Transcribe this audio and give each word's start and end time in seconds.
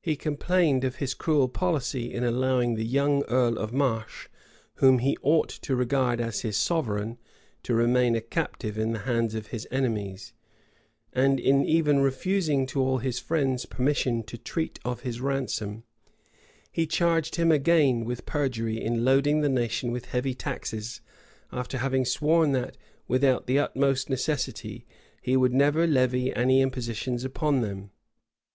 He 0.00 0.16
complained 0.16 0.82
of 0.82 0.96
his 0.96 1.12
cruel 1.12 1.46
policy 1.46 2.10
in 2.10 2.24
allowing 2.24 2.74
the 2.74 2.86
young 2.86 3.22
earl 3.24 3.58
of 3.58 3.70
Marche, 3.70 4.28
whom 4.76 5.00
he 5.00 5.18
ought 5.20 5.50
to 5.50 5.76
regard 5.76 6.22
as 6.22 6.40
his 6.40 6.56
sovereign, 6.56 7.18
to 7.62 7.74
remain 7.74 8.16
a 8.16 8.22
captive 8.22 8.78
in 8.78 8.92
the 8.92 9.00
hands 9.00 9.34
of 9.34 9.48
his 9.48 9.68
enemies, 9.70 10.32
and 11.12 11.38
in 11.38 11.66
even 11.66 11.98
refusing 11.98 12.64
to 12.68 12.80
all 12.80 12.96
his 12.96 13.18
friends 13.18 13.66
permission 13.66 14.22
to 14.22 14.38
treat 14.38 14.78
of 14.86 15.00
his 15.02 15.20
ransom; 15.20 15.84
He 16.70 16.86
charged 16.86 17.36
him 17.36 17.52
again 17.52 18.06
with 18.06 18.24
perjury 18.24 18.82
in 18.82 19.04
loading 19.04 19.42
the 19.42 19.50
nation 19.50 19.92
with 19.92 20.06
heavy 20.06 20.32
taxes, 20.34 21.02
after 21.52 21.76
having 21.76 22.06
sworn 22.06 22.52
that, 22.52 22.78
without 23.06 23.46
the 23.46 23.58
utmost 23.58 24.08
necessity, 24.08 24.86
he 25.20 25.36
would 25.36 25.52
never 25.52 25.86
levy 25.86 26.34
any 26.34 26.62
impositions 26.62 27.22
upon 27.22 27.60
them. 27.60 27.90